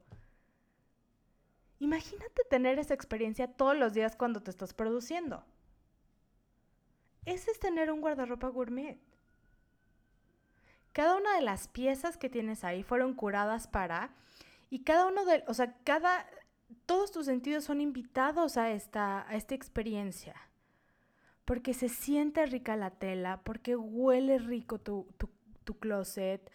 Imagínate 1.78 2.42
tener 2.50 2.78
esa 2.78 2.92
experiencia 2.92 3.46
todos 3.46 3.78
los 3.78 3.94
días 3.94 4.14
cuando 4.14 4.42
te 4.42 4.50
estás 4.50 4.74
produciendo. 4.74 5.44
Ese 7.24 7.50
es 7.50 7.58
tener 7.58 7.90
un 7.90 8.00
guardarropa 8.00 8.48
gourmet. 8.48 8.98
Cada 10.92 11.16
una 11.16 11.34
de 11.36 11.42
las 11.42 11.68
piezas 11.68 12.16
que 12.16 12.28
tienes 12.30 12.64
ahí 12.64 12.82
fueron 12.82 13.14
curadas 13.14 13.68
para 13.68 14.10
y 14.70 14.80
cada 14.80 15.06
uno 15.06 15.24
de, 15.24 15.44
o 15.46 15.54
sea, 15.54 15.76
cada 15.84 16.26
todos 16.86 17.12
tus 17.12 17.26
sentidos 17.26 17.64
son 17.64 17.80
invitados 17.80 18.56
a 18.56 18.70
esta 18.70 19.28
a 19.28 19.36
esta 19.36 19.54
experiencia. 19.54 20.34
Porque 21.44 21.72
se 21.72 21.88
siente 21.88 22.44
rica 22.46 22.76
la 22.76 22.90
tela, 22.90 23.40
porque 23.42 23.74
huele 23.74 24.38
rico 24.38 24.78
tu, 24.78 25.06
tu, 25.16 25.30
tu 25.64 25.78
closet, 25.78 26.50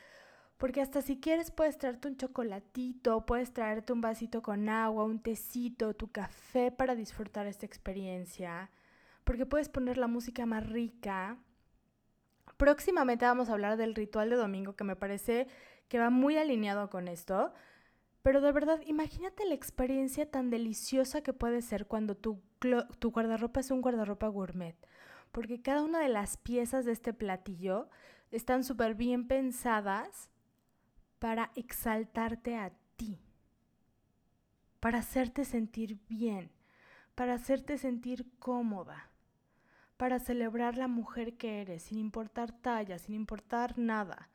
porque 0.57 0.81
hasta 0.81 1.01
si 1.01 1.19
quieres 1.19 1.51
puedes 1.51 1.77
traerte 1.77 2.07
un 2.07 2.15
chocolatito, 2.15 3.25
puedes 3.25 3.53
traerte 3.53 3.91
un 3.91 4.01
vasito 4.01 4.41
con 4.41 4.69
agua, 4.69 5.03
un 5.03 5.19
tecito, 5.19 5.93
tu 5.93 6.11
café 6.11 6.71
para 6.71 6.95
disfrutar 6.95 7.47
esta 7.47 7.65
experiencia. 7.65 8.69
Porque 9.23 9.45
puedes 9.45 9.69
poner 9.69 9.97
la 9.97 10.07
música 10.07 10.45
más 10.45 10.67
rica. 10.69 11.37
Próximamente 12.57 13.25
vamos 13.25 13.49
a 13.49 13.53
hablar 13.53 13.77
del 13.77 13.95
ritual 13.95 14.29
de 14.29 14.35
domingo 14.35 14.75
que 14.75 14.83
me 14.83 14.95
parece 14.95 15.47
que 15.87 15.99
va 15.99 16.09
muy 16.09 16.37
alineado 16.37 16.89
con 16.89 17.07
esto. 17.07 17.53
Pero 18.21 18.39
de 18.39 18.51
verdad, 18.51 18.79
imagínate 18.85 19.45
la 19.45 19.53
experiencia 19.53 20.29
tan 20.29 20.49
deliciosa 20.49 21.21
que 21.21 21.33
puede 21.33 21.61
ser 21.61 21.87
cuando 21.87 22.15
tu, 22.15 22.41
tu 22.99 23.11
guardarropa 23.11 23.59
es 23.59 23.69
un 23.69 23.81
guardarropa 23.81 24.27
gourmet. 24.27 24.75
Porque 25.31 25.61
cada 25.61 25.81
una 25.81 25.99
de 25.99 26.09
las 26.09 26.37
piezas 26.37 26.85
de 26.85 26.93
este 26.93 27.13
platillo 27.13 27.89
están 28.31 28.63
súper 28.63 28.95
bien 28.95 29.27
pensadas 29.27 30.29
para 31.19 31.51
exaltarte 31.55 32.57
a 32.57 32.73
ti, 32.97 33.19
para 34.79 34.99
hacerte 34.99 35.45
sentir 35.45 35.99
bien, 36.09 36.51
para 37.15 37.35
hacerte 37.35 37.77
sentir 37.77 38.25
cómoda, 38.39 39.09
para 39.97 40.19
celebrar 40.19 40.77
la 40.77 40.87
mujer 40.87 41.37
que 41.37 41.61
eres, 41.61 41.83
sin 41.83 41.97
importar 41.97 42.51
talla, 42.51 42.97
sin 42.97 43.15
importar 43.15 43.77
nada, 43.77 44.29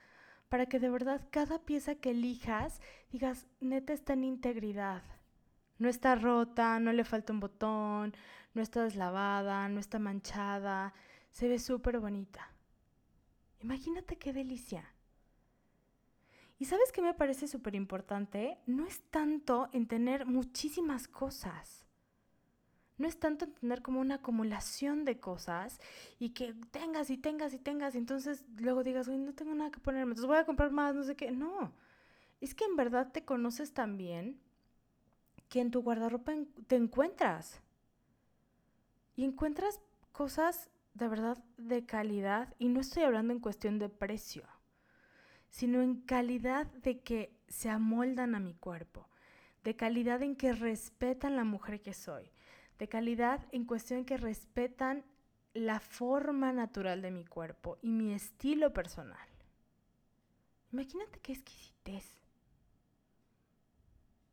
para 0.48 0.66
que 0.66 0.78
de 0.78 0.90
verdad 0.90 1.26
cada 1.30 1.58
pieza 1.58 1.94
que 1.96 2.10
elijas 2.10 2.80
digas, 3.10 3.46
neta 3.60 3.92
está 3.92 4.14
en 4.14 4.24
integridad. 4.24 5.02
No 5.78 5.88
está 5.88 6.16
rota, 6.16 6.80
no 6.80 6.92
le 6.92 7.04
falta 7.04 7.32
un 7.32 7.40
botón, 7.40 8.14
no 8.54 8.62
está 8.62 8.82
deslavada, 8.82 9.68
no 9.68 9.78
está 9.78 9.98
manchada, 9.98 10.92
se 11.30 11.48
ve 11.48 11.58
súper 11.58 12.00
bonita. 12.00 12.50
Imagínate 13.60 14.16
qué 14.16 14.32
delicia. 14.32 14.84
Y 16.58 16.64
sabes 16.64 16.90
qué 16.90 17.02
me 17.02 17.14
parece 17.14 17.46
súper 17.46 17.76
importante? 17.76 18.58
No 18.66 18.86
es 18.86 19.00
tanto 19.10 19.68
en 19.72 19.86
tener 19.86 20.26
muchísimas 20.26 21.06
cosas. 21.06 21.84
No 22.98 23.06
es 23.06 23.18
tanto 23.18 23.44
en 23.44 23.54
tener 23.54 23.82
como 23.82 24.00
una 24.00 24.16
acumulación 24.16 25.04
de 25.04 25.18
cosas 25.18 25.80
y 26.18 26.30
que 26.30 26.54
tengas 26.70 27.10
y 27.10 27.16
tengas 27.16 27.54
y 27.54 27.58
tengas 27.58 27.94
y 27.94 27.98
entonces 27.98 28.44
luego 28.56 28.82
digas, 28.82 29.08
uy, 29.08 29.18
no 29.18 29.34
tengo 29.34 29.54
nada 29.54 29.70
que 29.70 29.80
ponerme, 29.80 30.10
entonces 30.10 30.26
voy 30.26 30.38
a 30.38 30.44
comprar 30.44 30.70
más, 30.70 30.94
no 30.94 31.04
sé 31.04 31.16
qué. 31.16 31.30
No, 31.30 31.72
es 32.40 32.54
que 32.54 32.64
en 32.64 32.76
verdad 32.76 33.10
te 33.12 33.24
conoces 33.24 33.72
tan 33.72 33.96
bien 33.96 34.40
que 35.48 35.60
en 35.60 35.70
tu 35.70 35.82
guardarropa 35.82 36.32
te 36.66 36.76
encuentras. 36.76 37.60
Y 39.16 39.24
encuentras 39.24 39.80
cosas 40.12 40.70
de 40.94 41.08
verdad 41.08 41.38
de 41.56 41.86
calidad 41.86 42.54
y 42.58 42.68
no 42.68 42.80
estoy 42.80 43.04
hablando 43.04 43.32
en 43.32 43.40
cuestión 43.40 43.78
de 43.78 43.88
precio 43.88 44.44
sino 45.50 45.82
en 45.82 45.96
calidad 45.96 46.66
de 46.66 47.00
que 47.00 47.32
se 47.48 47.70
amoldan 47.70 48.34
a 48.34 48.40
mi 48.40 48.54
cuerpo, 48.54 49.08
de 49.64 49.76
calidad 49.76 50.22
en 50.22 50.36
que 50.36 50.52
respetan 50.52 51.36
la 51.36 51.44
mujer 51.44 51.80
que 51.80 51.94
soy, 51.94 52.30
de 52.78 52.88
calidad 52.88 53.46
en 53.52 53.64
cuestión 53.64 54.04
que 54.04 54.16
respetan 54.16 55.04
la 55.54 55.80
forma 55.80 56.52
natural 56.52 57.02
de 57.02 57.10
mi 57.10 57.24
cuerpo 57.24 57.78
y 57.82 57.90
mi 57.90 58.12
estilo 58.12 58.72
personal. 58.72 59.28
Imagínate 60.72 61.18
qué 61.20 61.32
exquisitez. 61.32 62.18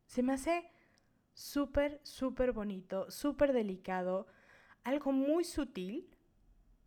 Se 0.06 0.22
me 0.22 0.34
hace 0.34 0.70
súper, 1.34 2.00
súper 2.02 2.52
bonito, 2.52 3.10
súper 3.10 3.52
delicado, 3.52 4.26
algo 4.84 5.12
muy 5.12 5.44
sutil, 5.44 6.08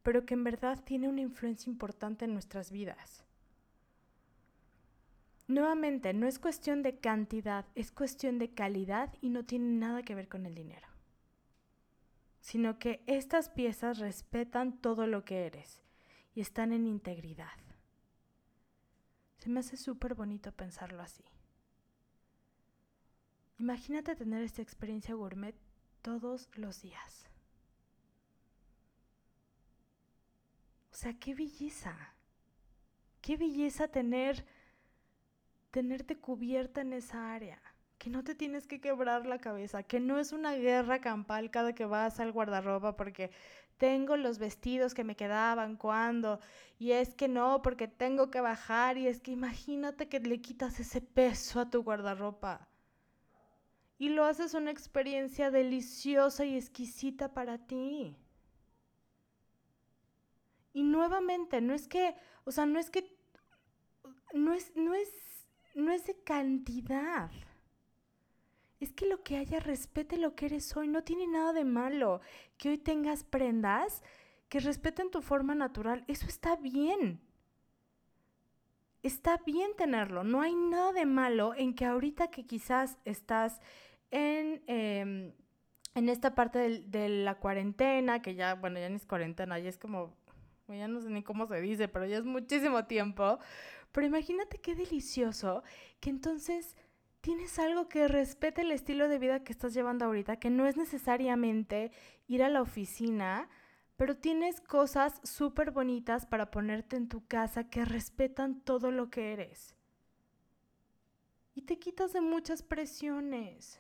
pero 0.03 0.25
que 0.25 0.33
en 0.33 0.43
verdad 0.43 0.83
tiene 0.83 1.09
una 1.09 1.21
influencia 1.21 1.69
importante 1.69 2.25
en 2.25 2.33
nuestras 2.33 2.71
vidas. 2.71 3.25
Nuevamente, 5.47 6.13
no 6.13 6.27
es 6.27 6.37
cuestión 6.37 6.83
de 6.83 6.99
cantidad, 6.99 7.65
es 7.73 7.91
cuestión 7.91 8.37
de 8.37 8.53
calidad 8.53 9.13
y 9.19 9.29
no 9.29 9.45
tiene 9.45 9.65
nada 9.79 10.03
que 10.03 10.13
ver 10.13 10.29
con 10.29 10.45
el 10.45 10.53
dinero. 10.53 10.88
Sino 12.39 12.79
que 12.79 13.03
estas 13.05 13.49
piezas 13.49 13.99
respetan 13.99 14.79
todo 14.79 15.07
lo 15.07 15.25
que 15.25 15.45
eres 15.45 15.83
y 16.33 16.41
están 16.41 16.71
en 16.71 16.87
integridad. 16.87 17.57
Se 19.37 19.49
me 19.49 19.59
hace 19.59 19.77
súper 19.77 20.15
bonito 20.15 20.51
pensarlo 20.51 21.01
así. 21.01 21.23
Imagínate 23.57 24.15
tener 24.15 24.41
esta 24.43 24.61
experiencia 24.61 25.15
gourmet 25.15 25.55
todos 26.01 26.49
los 26.55 26.81
días. 26.81 27.29
O 30.91 30.95
sea, 30.95 31.13
qué 31.19 31.35
belleza. 31.35 32.15
Qué 33.21 33.37
belleza 33.37 33.87
tener 33.89 34.45
tenerte 35.71 36.17
cubierta 36.17 36.81
en 36.81 36.93
esa 36.93 37.33
área, 37.33 37.61
que 37.99 38.09
no 38.09 38.23
te 38.23 38.33
tienes 38.33 38.65
que 38.65 38.81
quebrar 38.81 39.27
la 39.27 39.37
cabeza, 39.39 39.83
que 39.83 39.99
no 39.99 40.17
es 40.17 40.31
una 40.31 40.55
guerra 40.55 40.99
campal 41.01 41.51
cada 41.51 41.75
que 41.75 41.85
vas 41.85 42.19
al 42.19 42.31
guardarropa 42.31 42.95
porque 42.97 43.29
tengo 43.77 44.17
los 44.17 44.39
vestidos 44.39 44.93
que 44.93 45.03
me 45.03 45.15
quedaban 45.15 45.75
cuando, 45.75 46.39
y 46.79 46.91
es 46.91 47.13
que 47.13 47.27
no, 47.27 47.61
porque 47.61 47.87
tengo 47.87 48.31
que 48.31 48.41
bajar, 48.41 48.97
y 48.97 49.07
es 49.07 49.21
que 49.21 49.31
imagínate 49.31 50.09
que 50.09 50.19
le 50.19 50.41
quitas 50.41 50.79
ese 50.79 51.01
peso 51.01 51.59
a 51.61 51.69
tu 51.69 51.83
guardarropa. 51.83 52.67
Y 53.97 54.09
lo 54.09 54.25
haces 54.25 54.53
una 54.53 54.71
experiencia 54.71 55.51
deliciosa 55.51 56.45
y 56.45 56.55
exquisita 56.55 57.33
para 57.33 57.57
ti. 57.67 58.17
Y 60.73 60.83
nuevamente, 60.83 61.61
no 61.61 61.73
es 61.73 61.87
que, 61.87 62.15
o 62.45 62.51
sea, 62.51 62.65
no 62.65 62.79
es 62.79 62.89
que, 62.89 63.17
no 64.33 64.53
es, 64.53 64.75
no 64.75 64.93
es 64.93 65.09
no 65.75 65.91
es 65.91 66.05
de 66.05 66.15
cantidad. 66.23 67.31
Es 68.79 68.93
que 68.93 69.05
lo 69.05 69.23
que 69.23 69.37
haya 69.37 69.59
respete 69.59 70.17
lo 70.17 70.35
que 70.35 70.45
eres 70.45 70.75
hoy. 70.77 70.87
No 70.87 71.03
tiene 71.03 71.27
nada 71.27 71.53
de 71.53 71.65
malo. 71.65 72.21
Que 72.57 72.69
hoy 72.69 72.77
tengas 72.77 73.23
prendas 73.23 74.03
que 74.47 74.59
respeten 74.59 75.11
tu 75.11 75.21
forma 75.21 75.53
natural. 75.53 76.03
Eso 76.07 76.27
está 76.27 76.55
bien. 76.55 77.19
Está 79.03 79.37
bien 79.45 79.71
tenerlo. 79.77 80.23
No 80.23 80.41
hay 80.41 80.55
nada 80.55 80.93
de 80.93 81.05
malo 81.05 81.53
en 81.55 81.73
que 81.73 81.85
ahorita 81.85 82.29
que 82.29 82.45
quizás 82.45 82.97
estás 83.05 83.61
en, 84.11 84.63
em, 84.67 85.33
en 85.95 86.09
esta 86.09 86.35
parte 86.35 86.59
de, 86.59 86.79
de, 86.79 87.09
la 87.09 87.35
cuarentena, 87.35 88.21
que 88.21 88.35
ya, 88.35 88.55
bueno, 88.55 88.79
ya 88.79 88.89
no 88.89 88.95
es 88.95 89.05
cuarentena, 89.05 89.59
ya 89.59 89.69
es 89.69 89.77
como, 89.77 90.15
ya 90.67 90.87
no 90.87 90.99
sé 91.01 91.09
ni 91.09 91.23
cómo 91.23 91.47
se 91.47 91.61
dice, 91.61 91.87
pero 91.87 92.05
ya 92.05 92.17
es 92.17 92.25
muchísimo 92.25 92.85
tiempo. 92.85 93.39
Pero 93.91 94.07
imagínate 94.07 94.59
qué 94.59 94.75
delicioso 94.75 95.63
que 95.99 96.09
entonces 96.09 96.75
tienes 97.21 97.59
algo 97.59 97.89
que 97.89 98.07
respete 98.07 98.61
el 98.61 98.71
estilo 98.71 99.07
de 99.07 99.19
vida 99.19 99.43
que 99.43 99.51
estás 99.51 99.73
llevando 99.73 100.05
ahorita, 100.05 100.37
que 100.37 100.49
no 100.49 100.67
es 100.67 100.77
necesariamente 100.77 101.91
ir 102.27 102.43
a 102.43 102.49
la 102.49 102.61
oficina, 102.61 103.49
pero 103.97 104.15
tienes 104.15 104.61
cosas 104.61 105.19
súper 105.23 105.71
bonitas 105.71 106.25
para 106.25 106.51
ponerte 106.51 106.95
en 106.95 107.09
tu 107.09 107.25
casa 107.27 107.69
que 107.69 107.83
respetan 107.83 108.61
todo 108.61 108.91
lo 108.91 109.09
que 109.09 109.33
eres. 109.33 109.75
Y 111.53 111.63
te 111.63 111.77
quitas 111.79 112.13
de 112.13 112.21
muchas 112.21 112.63
presiones. 112.63 113.79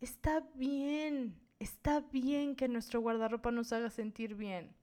Está 0.00 0.40
bien, 0.54 1.40
está 1.58 2.00
bien 2.00 2.56
que 2.56 2.68
nuestro 2.68 3.00
guardarropa 3.00 3.50
nos 3.50 3.72
haga 3.72 3.88
sentir 3.88 4.34
bien. 4.34 4.74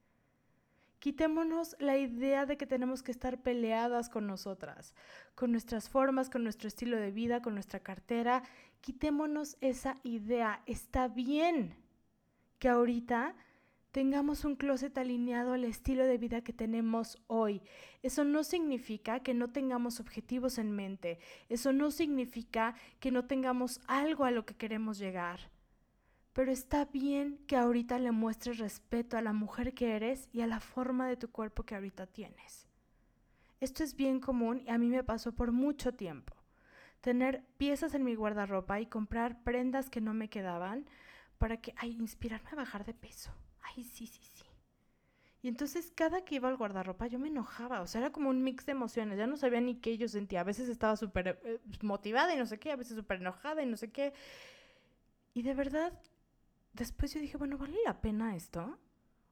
Quitémonos 1.00 1.76
la 1.80 1.98
idea 1.98 2.46
de 2.46 2.58
que 2.58 2.66
tenemos 2.66 3.04
que 3.04 3.12
estar 3.12 3.42
peleadas 3.42 4.10
con 4.10 4.26
nosotras, 4.26 4.96
con 5.36 5.52
nuestras 5.52 5.90
formas, 5.90 6.30
con 6.30 6.44
nuestro 6.44 6.68
estilo 6.68 6.98
de 6.98 7.12
vida, 7.12 7.42
con 7.42 7.54
nuestra 7.54 7.80
cartera. 7.80 8.44
Quitémonos 8.82 9.58
esa 9.62 9.98
idea. 10.04 10.62
Está 10.66 11.08
bien 11.08 11.76
que 12.58 12.70
ahorita 12.70 13.36
tengamos 13.92 14.44
un 14.46 14.56
closet 14.56 14.98
alineado 14.98 15.54
al 15.54 15.64
estilo 15.64 16.04
de 16.06 16.18
vida 16.18 16.42
que 16.42 16.54
tenemos 16.54 17.22
hoy. 17.28 17.62
Eso 18.02 18.24
no 18.24 18.44
significa 18.44 19.22
que 19.22 19.34
no 19.34 19.50
tengamos 19.50 20.00
objetivos 20.00 20.58
en 20.58 20.72
mente. 20.72 21.20
Eso 21.50 21.74
no 21.74 21.92
significa 21.92 22.76
que 23.00 23.12
no 23.12 23.26
tengamos 23.26 23.82
algo 23.88 24.26
a 24.26 24.32
lo 24.32 24.46
que 24.46 24.56
queremos 24.56 24.98
llegar. 24.98 25.52
Pero 26.38 26.52
está 26.52 26.86
bien 26.86 27.40
que 27.48 27.56
ahorita 27.56 27.98
le 27.98 28.12
muestres 28.12 28.60
respeto 28.60 29.18
a 29.18 29.24
la 29.24 29.34
mujer 29.34 29.74
que 29.74 29.96
eres 29.96 30.30
y 30.32 30.42
a 30.42 30.46
la 30.46 30.60
forma 30.60 31.08
de 31.08 31.18
tu 31.18 31.32
cuerpo 31.32 31.64
que 31.64 31.74
ahorita 31.74 32.06
tienes. 32.06 32.68
Esto 33.60 33.84
es 33.84 33.96
bien 33.96 34.20
común 34.20 34.62
y 34.64 34.70
a 34.70 34.78
mí 34.78 34.88
me 34.88 35.04
pasó 35.04 35.32
por 35.32 35.52
mucho 35.52 35.96
tiempo. 35.96 36.36
Tener 37.02 37.44
piezas 37.58 37.96
en 37.96 38.04
mi 38.04 38.14
guardarropa 38.14 38.80
y 38.80 38.86
comprar 38.86 39.42
prendas 39.42 39.90
que 39.90 40.00
no 40.00 40.14
me 40.14 40.30
quedaban 40.30 40.86
para 41.40 41.58
que, 41.58 41.74
ay, 41.76 41.94
inspirarme 41.94 42.52
a 42.52 42.56
bajar 42.58 42.86
de 42.86 42.94
peso 42.94 43.32
ay, 43.76 43.84
sí, 43.84 44.06
sí, 44.06 44.22
sí. 44.22 44.46
Y 45.42 45.48
entonces 45.48 45.92
cada 45.96 46.24
que 46.24 46.36
iba 46.36 46.50
al 46.50 46.58
guardarropa 46.58 47.08
yo 47.08 47.18
me 47.18 47.30
enojaba, 47.30 47.82
o 47.82 47.88
sea, 47.88 48.02
era 48.02 48.12
como 48.12 48.30
un 48.30 48.44
mix 48.44 48.68
de 48.68 48.74
emociones, 48.74 49.18
ya 49.18 49.26
no 49.26 49.38
sabía 49.38 49.60
ni 49.60 49.78
qué 49.78 49.98
yo 49.98 50.08
sentía, 50.08 50.42
a 50.42 50.44
veces 50.44 50.70
estaba 50.70 50.98
súper 50.98 51.40
eh, 51.44 51.60
motivada 51.82 52.36
y 52.36 52.38
no 52.38 52.46
sé 52.46 52.60
qué, 52.60 52.72
a 52.72 52.76
veces 52.76 52.96
súper 52.96 53.22
enojada 53.22 53.64
y 53.64 53.66
no 53.66 53.76
sé 53.76 53.92
qué. 53.92 54.14
Y 55.34 55.42
de 55.42 55.56
verdad, 55.56 55.94
después 56.78 57.14
yo 57.14 57.20
dije, 57.20 57.38
bueno, 57.38 57.58
¿vale 57.58 57.78
la 57.86 58.02
pena 58.02 58.36
esto? 58.36 58.78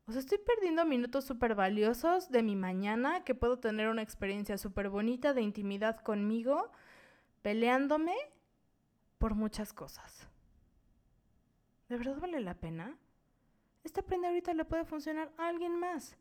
O 0.08 0.12
sea, 0.12 0.20
estoy 0.20 0.38
perdiendo 0.38 0.86
minutos 0.86 1.26
súper 1.26 1.56
valiosos 1.56 2.30
de 2.30 2.44
mi 2.44 2.56
mañana, 2.56 3.24
que 3.24 3.34
puedo 3.34 3.58
tener 3.58 3.90
una 3.90 4.02
experiencia 4.02 4.58
súper 4.58 4.90
bonita 4.90 5.34
de 5.34 5.42
intimidad 5.42 6.00
conmigo, 6.02 6.72
peleándome 7.42 8.16
por 9.18 9.36
muchas 9.36 9.74
cosas. 9.74 10.28
¿De 11.90 11.98
verdad 11.98 12.20
vale 12.20 12.40
la 12.40 12.56
pena? 12.56 12.98
esta 13.86 14.02
prenda 14.02 14.28
ahorita 14.28 14.54
le 14.54 14.66
puede 14.66 14.84
funcionar 14.84 15.32
a 15.38 15.48
alguien 15.48 15.80
más. 15.80 16.18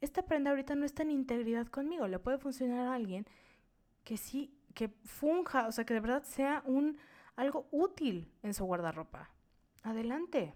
Esta 0.00 0.22
prenda 0.22 0.50
ahorita 0.50 0.74
no 0.74 0.84
está 0.84 1.04
en 1.04 1.12
integridad 1.12 1.68
conmigo, 1.68 2.06
le 2.08 2.18
puede 2.18 2.38
funcionar 2.38 2.88
a 2.88 2.94
alguien 2.94 3.26
que 4.04 4.16
sí, 4.16 4.52
que 4.74 4.88
funja, 5.04 5.68
o 5.68 5.72
sea, 5.72 5.84
que 5.84 5.94
de 5.94 6.00
verdad 6.00 6.24
sea 6.24 6.62
un 6.66 6.98
algo 7.36 7.68
útil 7.70 8.30
en 8.42 8.52
su 8.52 8.64
guardarropa. 8.64 9.30
Adelante. 9.82 10.54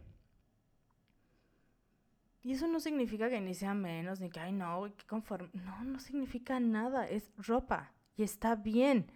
Y 2.43 2.52
eso 2.52 2.67
no 2.67 2.81
significa 2.81 3.31
que 3.31 3.41
ni 3.41 3.55
sea 3.55 3.75
menos, 3.75 4.21
ni 4.21 4.29
que, 4.29 4.41
ay, 4.41 4.52
no, 4.52 4.93
que 4.97 5.07
conforme. 5.07 5.49
No, 5.52 5.85
no 5.85 6.00
significa 6.00 6.59
nada. 6.59 7.07
Es 7.07 7.31
ropa 7.37 7.93
y 8.17 8.25
está 8.25 8.57
bien. 8.57 9.07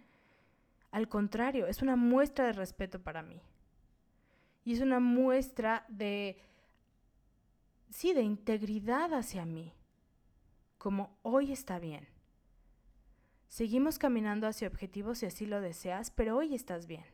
Al 0.91 1.09
contrario, 1.09 1.67
es 1.67 1.81
una 1.81 1.95
muestra 1.95 2.45
de 2.45 2.53
respeto 2.53 3.01
para 3.03 3.21
mí. 3.21 3.41
Y 4.63 4.73
es 4.73 4.81
una 4.81 4.99
muestra 4.99 5.85
de 5.89 6.37
sí, 7.89 8.13
de 8.13 8.21
integridad 8.21 9.13
hacia 9.13 9.45
mí, 9.45 9.73
como 10.77 11.17
hoy 11.21 11.51
está 11.51 11.79
bien. 11.79 12.07
Seguimos 13.47 13.97
caminando 13.97 14.47
hacia 14.47 14.67
objetivos 14.67 15.19
si 15.19 15.25
así 15.25 15.45
lo 15.45 15.61
deseas, 15.61 16.11
pero 16.11 16.37
hoy 16.37 16.53
estás 16.53 16.85
bien. 16.85 17.05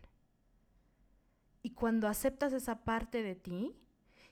Y 1.64 1.72
cuando 1.72 2.08
aceptas 2.08 2.54
esa 2.54 2.84
parte 2.84 3.24
de 3.24 3.34
ti 3.34 3.76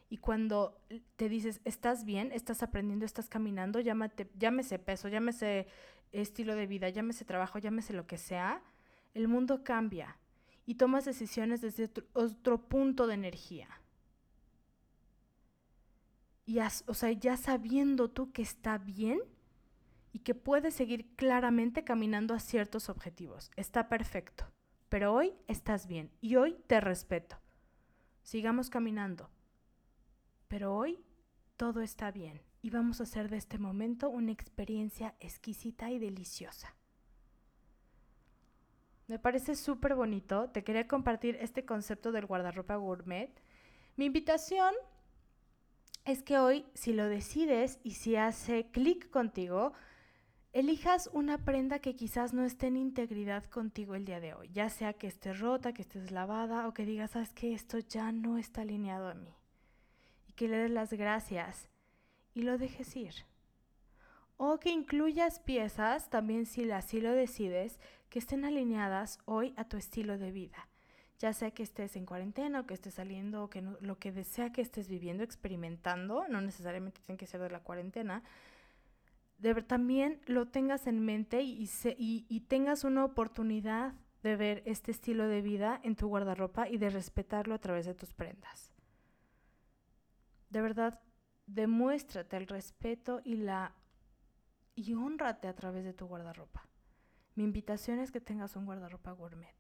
y 0.10 0.18
cuando 0.18 0.80
te 1.16 1.30
dices, 1.30 1.62
estás 1.66 2.06
bien, 2.06 2.32
estás 2.32 2.62
aprendiendo, 2.62 3.06
estás 3.06 3.28
caminando, 3.28 3.80
llámate, 3.80 4.30
llámese 4.38 4.78
peso, 4.78 5.08
llámese 5.08 5.66
estilo 6.12 6.54
de 6.56 6.68
vida, 6.68 6.90
llámese 6.90 7.26
trabajo, 7.26 7.58
llámese 7.58 7.94
lo 7.94 8.06
que 8.06 8.20
sea, 8.20 8.62
el 9.16 9.28
mundo 9.28 9.64
cambia 9.64 10.20
y 10.68 10.76
tomas 10.76 11.06
decisiones 11.06 11.62
desde 11.62 11.90
otro 12.14 12.68
punto 12.68 13.08
de 13.08 13.16
energía 13.16 13.82
y 16.52 16.60
o 16.60 16.94
sea, 16.94 17.12
ya 17.12 17.38
sabiendo 17.38 18.10
tú 18.10 18.32
que 18.32 18.42
está 18.42 18.78
bien 18.78 19.22
y 20.12 20.20
que 20.20 20.36
puedes 20.36 20.74
seguir 20.74 21.16
claramente 21.16 21.86
caminando 21.86 22.34
a 22.34 22.40
ciertos 22.40 22.90
objetivos. 22.90 23.52
Está 23.56 23.88
perfecto. 23.88 24.46
Pero 24.92 25.14
hoy 25.14 25.34
estás 25.48 25.88
bien 25.88 26.12
y 26.20 26.36
hoy 26.36 26.58
te 26.68 26.82
respeto. 26.82 27.38
Sigamos 28.24 28.70
caminando. 28.70 29.30
Pero 30.50 30.76
hoy 30.76 31.00
todo 31.56 31.80
está 31.80 32.12
bien 32.12 32.42
y 32.62 32.72
vamos 32.72 33.00
a 33.00 33.04
hacer 33.04 33.30
de 33.30 33.38
este 33.38 33.58
momento 33.58 34.10
una 34.10 34.34
experiencia 34.34 35.16
exquisita 35.22 35.90
y 35.92 35.98
deliciosa. 35.98 36.76
Me 39.08 39.18
parece 39.18 39.56
súper 39.56 39.96
bonito. 39.96 40.50
Te 40.50 40.66
quería 40.66 40.90
compartir 40.90 41.38
este 41.40 41.64
concepto 41.64 42.12
del 42.12 42.26
guardarropa 42.26 42.76
gourmet. 42.76 43.32
Mi 43.96 44.08
invitación 44.08 44.76
es 46.04 46.22
que 46.22 46.38
hoy, 46.38 46.66
si 46.74 46.92
lo 46.92 47.06
decides 47.08 47.80
y 47.82 47.92
si 47.92 48.18
hace 48.18 48.70
clic 48.72 49.10
contigo, 49.10 49.72
elijas 50.54 51.10
una 51.14 51.38
prenda 51.38 51.80
que 51.80 51.96
quizás 51.96 52.34
no 52.34 52.44
esté 52.44 52.68
en 52.68 52.78
integridad 52.78 53.46
contigo 53.46 53.96
el 53.96 54.06
día 54.06 54.20
de 54.20 54.34
hoy, 54.34 54.50
ya 54.52 54.70
sea 54.70 54.94
que 54.94 55.08
esté 55.08 55.34
rota, 55.34 55.74
que 55.74 55.82
estés 55.82 56.12
lavada 56.12 56.68
o 56.68 56.74
que 56.74 56.86
digas, 56.86 57.12
sabes 57.12 57.34
que 57.34 57.54
esto 57.54 57.80
ya 57.80 58.12
no 58.12 58.38
está 58.38 58.62
alineado 58.62 59.08
a 59.08 59.14
mí. 59.14 59.34
Y 60.28 60.34
que 60.34 60.48
le 60.48 60.58
des 60.58 60.72
las 60.72 60.94
gracias 60.94 61.70
y 62.34 62.44
lo 62.44 62.58
dejes 62.58 62.96
ir. 62.96 63.14
O 64.38 64.60
que 64.60 64.72
incluyas 64.72 65.40
piezas, 65.40 66.10
también 66.10 66.46
si 66.46 66.70
así 66.72 67.00
lo 67.00 67.12
decides, 67.12 67.80
que 68.10 68.20
estén 68.20 68.44
alineadas 68.44 69.20
hoy 69.26 69.54
a 69.56 69.66
tu 69.66 69.78
estilo 69.78 70.18
de 70.18 70.32
vida 70.32 70.68
ya 71.22 71.34
sea 71.34 71.52
que 71.52 71.62
estés 71.62 71.96
en 71.96 72.06
cuarentena 72.08 72.62
o 72.62 72.66
que 72.66 72.74
estés 72.74 72.96
saliendo 72.96 73.44
o 73.44 73.50
que 73.50 73.62
lo 73.62 74.00
que 74.00 74.12
desea 74.12 74.52
que 74.52 74.62
estés 74.62 74.90
viviendo, 74.90 75.24
experimentando, 75.24 76.26
no 76.28 76.42
necesariamente 76.42 77.00
tiene 77.06 77.18
que 77.18 77.28
ser 77.28 77.42
de 77.42 77.52
la 77.52 77.60
cuarentena, 77.60 78.24
de, 79.42 79.56
también 79.64 80.22
lo 80.28 80.48
tengas 80.48 80.86
en 80.86 81.04
mente 81.04 81.42
y, 81.42 81.68
y 81.98 82.40
tengas 82.42 82.84
una 82.84 83.04
oportunidad 83.04 83.96
de 84.22 84.36
ver 84.36 84.62
este 84.66 84.92
estilo 84.92 85.28
de 85.28 85.42
vida 85.42 85.80
en 85.84 85.96
tu 85.96 86.08
guardarropa 86.08 86.70
y 86.70 86.78
de 86.78 86.92
respetarlo 86.92 87.56
a 87.56 87.60
través 87.60 87.88
de 87.88 87.96
tus 87.96 88.14
prendas. 88.14 88.72
De 90.52 90.62
verdad, 90.62 91.02
demuéstrate 91.48 92.38
el 92.38 92.46
respeto 92.46 93.22
y 93.24 93.38
la 93.38 93.74
y 94.76 94.94
honrate 94.94 95.48
a 95.48 95.56
través 95.56 95.84
de 95.84 95.94
tu 95.94 96.06
guardarropa. 96.06 96.68
Mi 97.36 97.44
invitación 97.44 98.00
es 98.00 98.12
que 98.12 98.22
tengas 98.22 98.56
un 98.56 98.66
guardarropa 98.66 99.12
gourmet. 99.12 99.56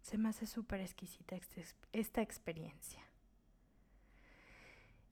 Se 0.00 0.16
me 0.16 0.28
hace 0.28 0.46
súper 0.46 0.80
exquisita 0.80 1.36
esta 1.92 2.22
experiencia. 2.22 3.02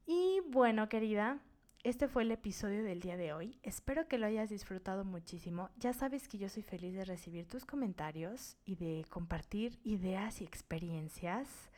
Y 0.06 0.40
bueno, 0.48 0.88
querida, 0.88 1.40
este 1.84 2.08
fue 2.08 2.22
el 2.22 2.32
episodio 2.32 2.82
del 2.82 3.00
día 3.00 3.18
de 3.18 3.34
hoy. 3.34 3.58
Espero 3.62 4.08
que 4.08 4.16
lo 4.16 4.24
hayas 4.24 4.48
disfrutado 4.48 5.04
muchísimo. 5.04 5.68
Ya 5.76 5.92
sabes 5.92 6.28
que 6.28 6.38
yo 6.38 6.48
soy 6.48 6.62
feliz 6.62 6.94
de 6.94 7.04
recibir 7.04 7.46
tus 7.46 7.66
comentarios 7.66 8.56
y 8.64 8.76
de 8.76 9.04
compartir 9.10 9.78
ideas 9.84 10.40
y 10.40 10.44
experiencias. 10.44 11.70